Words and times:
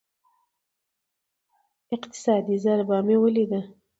اقتصادي 1.95 2.55
ضربه 2.65 2.97
مې 3.05 3.15
وليده. 3.23 3.61